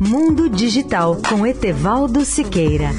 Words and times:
Mundo 0.00 0.48
Digital 0.48 1.16
com 1.28 1.46
Etevaldo 1.46 2.24
Siqueira. 2.24 2.90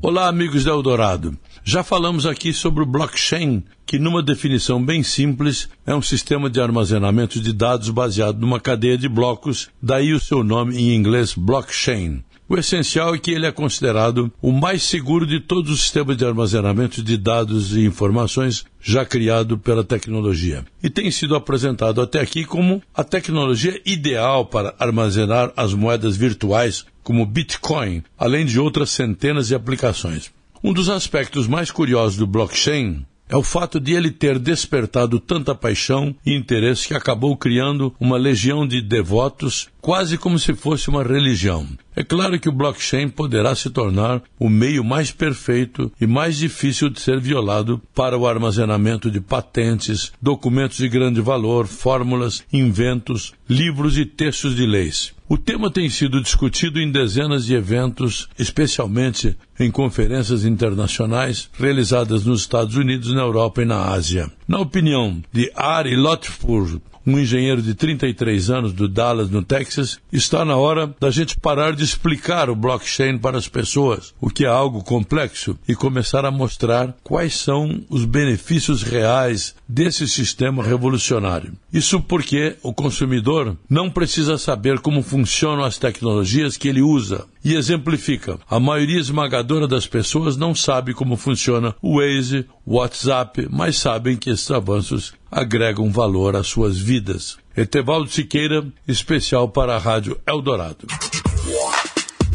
Olá, 0.00 0.28
amigos 0.28 0.64
da 0.64 0.70
Eldorado. 0.70 1.36
Já 1.64 1.82
falamos 1.82 2.24
aqui 2.24 2.52
sobre 2.52 2.82
o 2.82 2.86
blockchain, 2.86 3.62
que, 3.84 3.98
numa 3.98 4.22
definição 4.22 4.82
bem 4.82 5.02
simples, 5.02 5.68
é 5.84 5.94
um 5.94 6.00
sistema 6.00 6.48
de 6.48 6.60
armazenamento 6.60 7.40
de 7.40 7.52
dados 7.52 7.90
baseado 7.90 8.38
numa 8.38 8.60
cadeia 8.60 8.96
de 8.96 9.08
blocos, 9.08 9.68
daí 9.82 10.14
o 10.14 10.20
seu 10.20 10.42
nome 10.42 10.78
em 10.78 10.94
inglês 10.94 11.34
blockchain. 11.34 12.22
O 12.50 12.56
essencial 12.56 13.14
é 13.14 13.18
que 13.18 13.30
ele 13.30 13.44
é 13.44 13.52
considerado 13.52 14.32
o 14.40 14.50
mais 14.50 14.82
seguro 14.82 15.26
de 15.26 15.38
todos 15.38 15.70
os 15.70 15.82
sistemas 15.82 16.16
de 16.16 16.24
armazenamento 16.24 17.02
de 17.02 17.18
dados 17.18 17.76
e 17.76 17.84
informações 17.84 18.64
já 18.80 19.04
criado 19.04 19.58
pela 19.58 19.84
tecnologia. 19.84 20.64
E 20.82 20.88
tem 20.88 21.10
sido 21.10 21.36
apresentado 21.36 22.00
até 22.00 22.22
aqui 22.22 22.46
como 22.46 22.82
a 22.94 23.04
tecnologia 23.04 23.78
ideal 23.84 24.46
para 24.46 24.74
armazenar 24.78 25.52
as 25.54 25.74
moedas 25.74 26.16
virtuais 26.16 26.86
como 27.02 27.26
Bitcoin, 27.26 28.02
além 28.16 28.46
de 28.46 28.58
outras 28.58 28.88
centenas 28.88 29.48
de 29.48 29.54
aplicações. 29.54 30.30
Um 30.64 30.72
dos 30.72 30.88
aspectos 30.88 31.46
mais 31.46 31.70
curiosos 31.70 32.16
do 32.16 32.26
blockchain 32.26 33.04
é 33.28 33.36
o 33.36 33.42
fato 33.42 33.78
de 33.78 33.92
ele 33.92 34.10
ter 34.10 34.38
despertado 34.38 35.20
tanta 35.20 35.54
paixão 35.54 36.16
e 36.24 36.34
interesse 36.34 36.88
que 36.88 36.94
acabou 36.94 37.36
criando 37.36 37.94
uma 38.00 38.16
legião 38.16 38.66
de 38.66 38.80
devotos, 38.80 39.68
quase 39.88 40.18
como 40.18 40.38
se 40.38 40.52
fosse 40.52 40.90
uma 40.90 41.02
religião. 41.02 41.66
É 41.96 42.04
claro 42.04 42.38
que 42.38 42.46
o 42.46 42.52
blockchain 42.52 43.08
poderá 43.08 43.54
se 43.54 43.70
tornar 43.70 44.20
o 44.38 44.50
meio 44.50 44.84
mais 44.84 45.10
perfeito 45.10 45.90
e 45.98 46.06
mais 46.06 46.36
difícil 46.36 46.90
de 46.90 47.00
ser 47.00 47.18
violado 47.18 47.80
para 47.94 48.14
o 48.18 48.26
armazenamento 48.26 49.10
de 49.10 49.18
patentes, 49.18 50.12
documentos 50.20 50.76
de 50.76 50.90
grande 50.90 51.22
valor, 51.22 51.66
fórmulas, 51.66 52.44
inventos, 52.52 53.32
livros 53.48 53.96
e 53.96 54.04
textos 54.04 54.54
de 54.54 54.66
leis. 54.66 55.14
O 55.26 55.38
tema 55.38 55.70
tem 55.70 55.88
sido 55.88 56.20
discutido 56.20 56.78
em 56.78 56.92
dezenas 56.92 57.46
de 57.46 57.54
eventos, 57.54 58.28
especialmente 58.38 59.38
em 59.58 59.70
conferências 59.70 60.44
internacionais 60.44 61.48
realizadas 61.58 62.26
nos 62.26 62.42
Estados 62.42 62.76
Unidos, 62.76 63.14
na 63.14 63.22
Europa 63.22 63.62
e 63.62 63.64
na 63.64 63.86
Ásia. 63.86 64.30
Na 64.48 64.60
opinião 64.60 65.22
de 65.30 65.52
Ari 65.54 65.94
Lotfur, 65.94 66.80
um 67.06 67.18
engenheiro 67.18 67.60
de 67.60 67.74
33 67.74 68.48
anos 68.48 68.72
do 68.72 68.88
Dallas, 68.88 69.28
no 69.28 69.42
Texas, 69.42 69.98
está 70.10 70.42
na 70.42 70.56
hora 70.56 70.94
da 70.98 71.10
gente 71.10 71.38
parar 71.38 71.74
de 71.74 71.84
explicar 71.84 72.48
o 72.48 72.56
blockchain 72.56 73.18
para 73.18 73.36
as 73.36 73.46
pessoas, 73.46 74.14
o 74.18 74.30
que 74.30 74.46
é 74.46 74.48
algo 74.48 74.82
complexo, 74.82 75.58
e 75.68 75.74
começar 75.74 76.24
a 76.24 76.30
mostrar 76.30 76.96
quais 77.04 77.34
são 77.34 77.82
os 77.90 78.06
benefícios 78.06 78.82
reais 78.82 79.54
desse 79.68 80.08
sistema 80.08 80.62
revolucionário. 80.62 81.52
Isso 81.70 82.00
porque 82.00 82.56
o 82.62 82.72
consumidor 82.72 83.54
não 83.68 83.90
precisa 83.90 84.38
saber 84.38 84.78
como 84.78 85.02
funcionam 85.02 85.64
as 85.64 85.76
tecnologias 85.76 86.56
que 86.56 86.68
ele 86.68 86.80
usa. 86.80 87.26
E 87.44 87.54
exemplifica: 87.54 88.38
a 88.48 88.58
maioria 88.58 89.00
esmagadora 89.00 89.66
das 89.66 89.86
pessoas 89.86 90.36
não 90.36 90.54
sabe 90.54 90.92
como 90.92 91.16
funciona 91.16 91.74
o 91.80 91.98
Waze, 91.98 92.46
o 92.64 92.76
WhatsApp, 92.76 93.48
mas 93.50 93.78
sabem 93.78 94.16
que 94.16 94.30
esses 94.30 94.50
avanços 94.50 95.12
agregam 95.30 95.90
valor 95.90 96.36
às 96.36 96.46
suas 96.46 96.78
vidas. 96.78 97.36
Etevaldo 97.56 98.10
Siqueira, 98.10 98.66
especial 98.86 99.48
para 99.48 99.74
a 99.74 99.78
Rádio 99.78 100.18
Eldorado. 100.26 100.86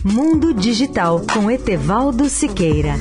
Mundo 0.04 0.54
Digital 0.54 1.22
com 1.34 1.50
Etevaldo 1.50 2.28
Siqueira. 2.28 2.96